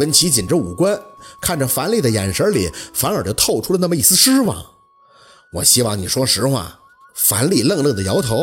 [0.00, 0.98] 温琪紧着五官，
[1.40, 4.64] 看着樊丽的眼神里，反而就透出了那么一丝失望。
[5.52, 6.78] 我希望你说实话。
[7.14, 8.36] 樊丽愣愣地摇头：“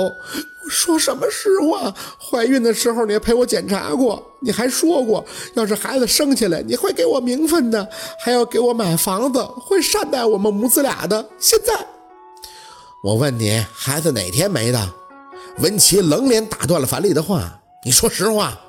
[0.64, 1.92] 我说什么实话？
[2.20, 5.26] 怀孕的时候你陪我检查过，你还说过，
[5.56, 7.90] 要是孩子生下来，你会给我名分的，
[8.24, 11.28] 还要给我买房子，会善待我们母子俩的。
[11.40, 11.74] 现在，
[13.04, 14.94] 我问你，孩子哪天没的？”
[15.58, 18.60] 文琪冷脸打断了樊丽的话：“你说实话。”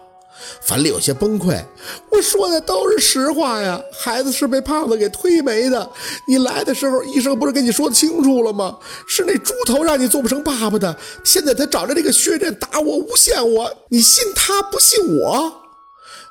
[0.60, 1.62] 樊丽有些崩溃，
[2.10, 5.90] 我说的都是实话呀，孩子是被胖子给推没的。
[6.26, 8.78] 你来的时候，医生不是跟你说清楚了吗？
[9.06, 10.96] 是那猪头让你做不成爸爸的。
[11.24, 15.52] 现在他找着这个薛刃打我，诬陷我，你信他不信我？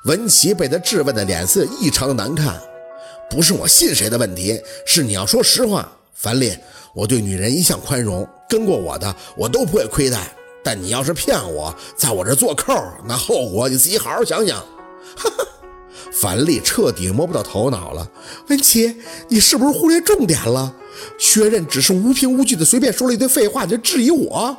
[0.04, 2.60] 文琪被他质问的脸色异常难看。
[3.30, 5.90] 不是我信谁的问题，是你要说实话。
[6.14, 6.56] 樊丽，
[6.94, 10.32] 我对女人一向宽容，跟过我的我都不会亏待。
[10.62, 12.74] 但你要是骗我，在我这做扣，
[13.06, 14.58] 那后果你自己好好想想。
[15.16, 15.46] 哈哈，
[16.12, 18.10] 樊丽彻底摸不到头脑了。
[18.48, 18.96] 文琪，
[19.28, 20.74] 你是不是忽略重点了？
[21.18, 24.56] 薛刃只是无凭无据的随便说了一堆废话，就质疑我？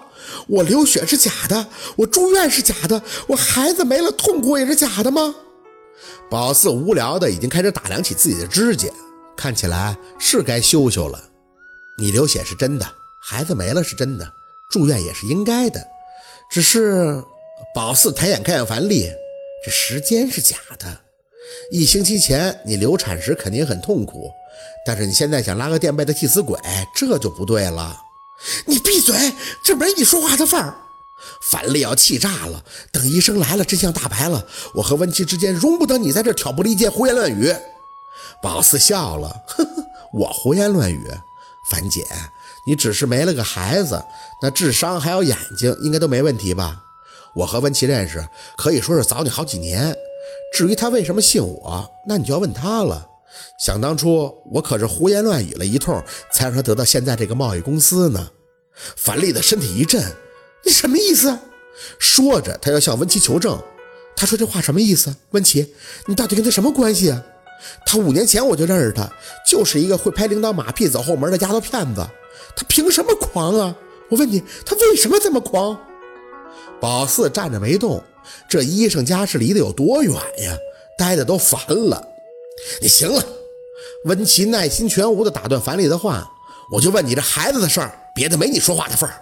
[0.48, 5.36] 我流血是假的，我住院是假的，我孩子没了痛苦也是假的吗？
[6.30, 8.88] 宝四无聊的已经开始打量起自己的指甲，
[9.36, 11.22] 看起来是该修修了。
[11.98, 12.86] 你流血是真的，
[13.20, 14.34] 孩子没了是真的。
[14.70, 15.84] 住院也是应该的，
[16.50, 17.23] 只是
[17.75, 19.08] 宝四抬眼看向樊丽，
[19.64, 21.02] 这时间是假的。
[21.72, 24.31] 一星期前你流产时肯定很痛苦，
[24.83, 26.59] 但是你现在想拉个垫背的替死鬼，
[26.95, 27.95] 这就不对了。
[28.66, 29.16] 你闭嘴，
[29.64, 30.75] 这没你说话的份儿。
[31.52, 32.64] 樊丽要气炸了。
[32.92, 37.53] 等医生来了，真相大白了，我和温琪之间容不得你在这挑拨离间、胡言乱语。
[38.42, 39.83] 宝四笑了，呵呵，
[40.14, 41.05] 我胡言乱语，
[41.70, 42.08] 樊姐。
[42.68, 44.04] 你只是没了个孩子，
[44.42, 46.84] 那智商还有眼睛应该都没问题吧？
[47.36, 49.96] 我和文琪认识，可以说是早你好几年。
[50.54, 53.08] 至于他为什么信我，那你就要问他了。
[53.64, 58.30] 想当初我可是胡言乱语了一通，才让他得到现在这个贸易公司呢。
[58.95, 60.04] 樊丽的身体一震，
[60.66, 61.38] 你什么意思？
[62.00, 63.62] 说着，他要向文琪求证。
[64.16, 65.16] 他说这话什么意思？
[65.32, 65.73] 文琪，
[66.08, 67.23] 你到底跟他什么关系啊？
[67.86, 69.08] 他五年前我就认识他，
[69.45, 72.06] 就是一个会拍领导马屁走后门的丫头片子。
[72.55, 73.76] 他凭什么狂啊？
[74.10, 75.80] 我问你，他为什么这么狂？
[76.82, 78.04] 宝四站着没动，
[78.49, 80.58] 这医生家是离得有多远呀？
[80.98, 82.05] 待的都烦了。
[82.82, 83.23] 你行了，
[84.05, 86.30] 温琪耐心全无的打断樊丽的话，
[86.71, 89.21] 我就问你这孩子的事儿，别的没你说话的份儿。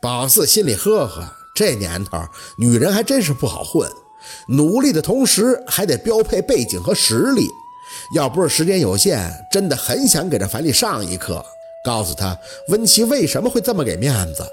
[0.00, 2.18] 宝四心里呵呵，这年头
[2.58, 3.90] 女人还真是不好混，
[4.48, 7.48] 努力的同时还得标配背景和实力。
[8.14, 11.44] 要不是时间有限，真的很想给这樊丽上一课。
[11.86, 12.36] 告诉他
[12.66, 14.44] 温琪为什么会这么给面子。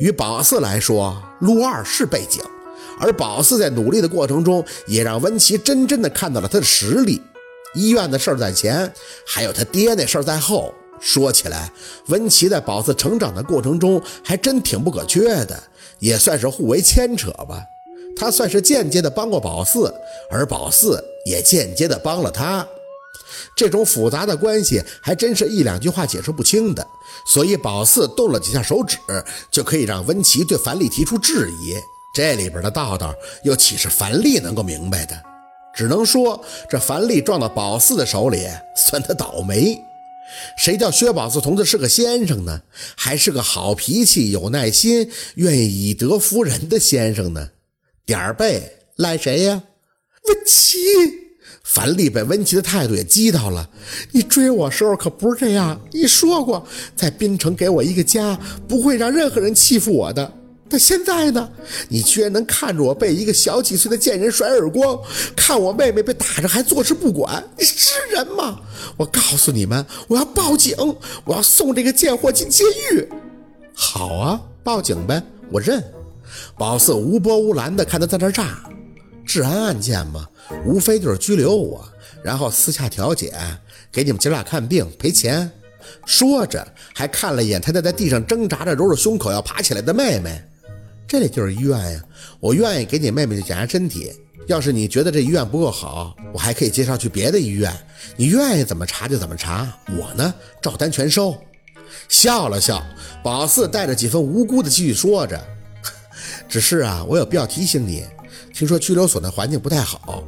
[0.00, 2.42] 与宝四来说，陆二是背景，
[2.98, 7.20] 而宝四在努力的过程中，也让温琪真真的看到了他的实力。
[7.74, 8.90] 医院的事在前，
[9.26, 10.72] 还有他爹那事儿在后。
[10.98, 11.70] 说起来，
[12.06, 15.62] 温琪在宝四成长的过程中，还真挺不可缺的，
[15.98, 17.62] 也算是互为牵扯吧。
[18.16, 19.92] 他算是间接的帮过宝四，
[20.30, 22.66] 而宝四也间接的帮了他。
[23.58, 26.86] 这种复杂的关系还真是一两句话解释不清的，
[27.26, 28.96] 所以宝四动了几下手指，
[29.50, 31.74] 就可以让温琪对樊丽提出质疑。
[32.14, 35.20] 这里边的道道又岂是樊丽能够明白的？
[35.74, 39.76] 只能说这樊丽撞到宝四的手里，算他倒霉。
[40.56, 42.62] 谁叫薛宝四同志是个先生呢？
[42.96, 47.50] 还是个好脾气、有耐心、愿意以德服人的先生呢？
[48.06, 49.64] 点儿背赖谁呀？
[50.28, 51.27] 温琪。
[51.68, 53.68] 樊丽被温琪的态度也激到了。
[54.12, 60.32] 你追我时候可不是这样，你说过在滨城给我一个家，不会让任何人欺负我的。
[60.70, 61.48] 但现在呢，
[61.88, 64.98] 你居然能看着我被一个小几岁的贱人甩耳光，
[65.36, 68.60] 看我妹妹被打着还坐视不管，你是人吗？
[68.96, 70.74] 我告诉你们，我要报警，
[71.24, 73.06] 我要送这个贱货进监狱。
[73.74, 75.84] 好啊，报警呗，我认。
[76.56, 78.58] 宝四无波无澜的看他在那炸，
[79.28, 80.26] 治安案件嘛。
[80.64, 81.86] 无非就是拘留我，
[82.24, 83.30] 然后私下调解，
[83.92, 85.50] 给你们姐俩看病赔钱。
[86.06, 90.42] 说着，还看了一眼他在在地上挣扎着揉着胸口要爬起来的妹妹。
[91.06, 92.02] 这里就是医院呀，
[92.40, 94.10] 我愿意给你妹妹去检查身体。
[94.46, 97.70] 要是你觉得这医院不够好，我还可以介绍去别的医院。
[98.16, 100.32] 你愿意怎么查就怎么查，我呢
[100.62, 101.36] 照单全收。
[102.08, 102.82] 笑了笑，
[103.22, 105.38] 宝四带着几分无辜的继续说着
[106.48, 108.06] ：“只是啊，我有必要提醒你。”
[108.58, 110.20] 听说拘留所那环境不太好，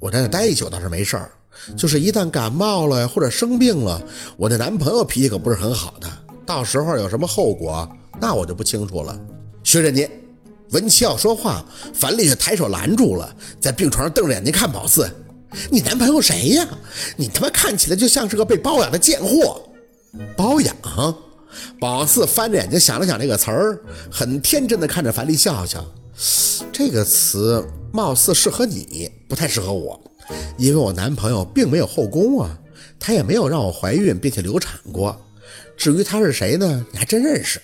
[0.00, 1.30] 我在那待一宿倒是没事儿，
[1.76, 4.02] 就是一旦感冒了或者生病了，
[4.36, 6.08] 我那男朋友脾气可不是很好的，
[6.44, 7.88] 到时候有什么后果，
[8.20, 9.16] 那我就不清楚了。
[9.62, 10.10] 薛仁杰，
[10.70, 15.08] 文琪要说话，樊丽却抬手拦住了，在病床上瞪着眼睛看宝四
[15.70, 16.66] ：“你男朋友谁呀？
[17.16, 19.62] 你他妈看起来就像是个被包养的贱货。
[20.36, 20.74] 包养？
[21.78, 23.80] 宝四翻着眼睛想了想这个词儿，
[24.10, 25.84] 很天真的看着樊丽笑笑。
[26.72, 30.00] 这个词貌似适合你，不太适合我，
[30.56, 32.58] 因为我男朋友并没有后宫啊，
[32.98, 35.20] 他也没有让我怀孕并且流产过。
[35.76, 36.86] 至于他是谁呢？
[36.90, 37.60] 你还真认识？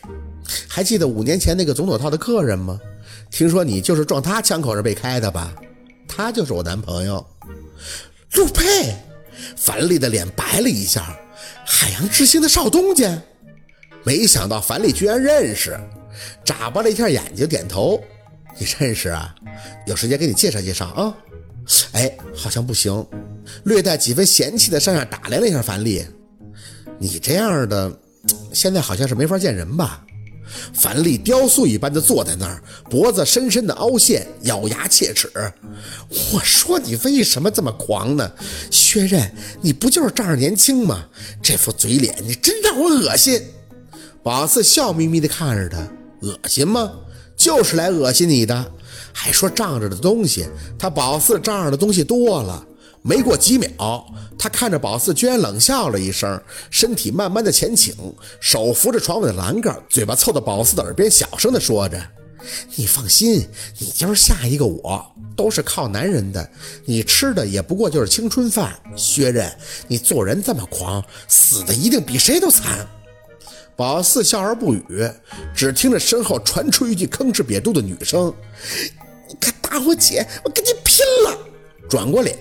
[0.68, 2.78] 还记得五年前那个总统套的客人吗？
[3.30, 5.54] 听说你就是撞他枪口上被开的吧？
[6.06, 7.24] 他就是我男朋友，
[8.34, 8.94] 陆佩。
[9.56, 11.18] 樊丽的脸白了一下，
[11.64, 13.20] 海洋之星的少东家。
[14.04, 15.76] 没想到樊丽居然认识，
[16.44, 18.00] 眨巴了一下眼睛，点头。
[18.58, 19.34] 你认识啊？
[19.86, 21.14] 有时间给你介绍介绍啊。
[21.92, 23.04] 哎，好像不行。
[23.64, 26.04] 略带几分嫌弃的上下打量了一下樊丽。
[26.98, 27.92] 你这样的，
[28.52, 30.04] 现在好像是没法见人吧？
[30.74, 35.30] 樊丽雕塑一般的坐在那儿，脖子深深的凹陷，咬牙切齿。
[36.32, 38.30] 我说你为什么这么狂呢？
[38.70, 41.06] 薛刃，你不就是仗着年轻吗？
[41.42, 43.40] 这副嘴脸，你真让我恶心。
[44.22, 45.78] 宝四笑眯眯地看着他，
[46.20, 46.92] 恶心吗？
[47.42, 48.72] 就是来恶心你的。
[49.12, 50.46] 还说仗着的东西，
[50.78, 52.64] 他宝四仗着的东西多了。
[53.02, 54.06] 没过几秒，
[54.38, 56.40] 他看着宝四，居然冷笑了一声，
[56.70, 57.92] 身体慢慢的前倾，
[58.40, 62.00] 手扶着床尾的栏杆，嘴巴凑到宝四的耳边，小声的说着
[62.76, 63.44] ：“你放心，
[63.78, 65.04] 你就是下一个我，
[65.36, 66.48] 都是靠男人的。
[66.84, 68.72] 你吃的也不过就是青春饭。
[68.96, 69.52] 薛刃，
[69.88, 72.86] 你做人这么狂，死的一定比谁都惨。”
[73.76, 75.10] 宝四笑而不语，
[75.54, 78.32] 只听着身后传出一句吭哧瘪肚的女声
[79.28, 81.38] ：“你敢打我姐，我跟你拼了！”
[81.92, 82.34] 转过脸，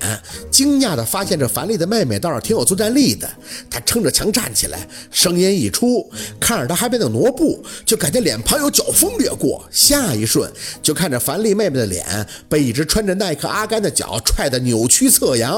[0.50, 3.30] 惊讶地发现这樊丽的妹妹倒是挺有作战力的。
[3.70, 6.10] 她撑着墙站起来，声音一出，
[6.40, 9.62] 看着她还没等挪步，就感觉脸庞有脚风掠过。
[9.70, 10.50] 下一瞬，
[10.82, 15.54] 就看着樊丽妹妹的脸被一只穿着耐克阿甘的脚踹得扭曲侧扬，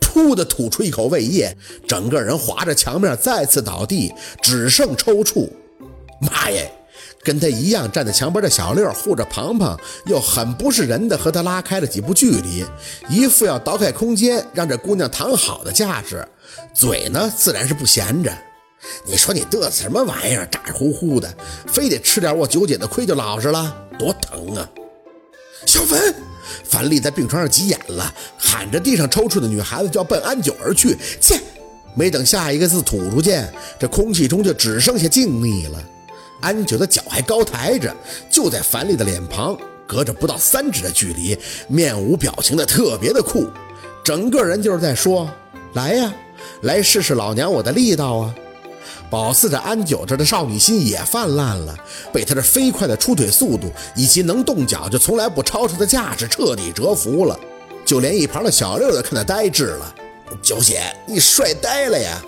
[0.00, 1.54] 噗的吐出一口胃液，
[1.86, 4.10] 整个人划着墙面再次倒地，
[4.42, 5.50] 只剩抽搐。
[6.18, 6.72] 妈耶！
[7.24, 12.64] 跟他一样站在墙边的小六护着庞庞，又很不是人的和他拉开了几步距离，
[13.08, 16.28] 一副要倒开空间让这姑娘躺好的架势，
[16.74, 18.30] 嘴呢自然是不闲着。
[19.06, 21.34] 你说你嘚瑟什么玩意儿，咋呼呼的，
[21.66, 24.68] 非得吃点我九姐的亏就老实了，多疼啊！
[25.64, 26.14] 小文，
[26.64, 31.40] 樊丽在病床上急眼了，喊着地上抽搐的女孩子就要奔安九而去，切！
[31.96, 33.42] 没等下一个字吐出去，
[33.78, 35.82] 这空气中就只剩下静谧了。
[36.40, 37.94] 安九的脚还高抬着，
[38.30, 41.38] 就在樊丽的脸庞，隔着不到三指的距离，
[41.68, 43.48] 面无表情的特别的酷，
[44.04, 45.30] 整个人就是在说
[45.74, 46.12] ：“来呀，
[46.62, 48.34] 来试试老娘我的力道啊！”
[49.10, 51.76] 宝四这安九这的少女心也泛滥了，
[52.12, 57.38] 被他这飞快的出腿速度以及能动脚就从来不吵吵的架势彻底折服了，
[57.84, 59.94] 就连一旁的小六都看得呆滞了。
[60.42, 62.20] 九姐，你帅呆了呀！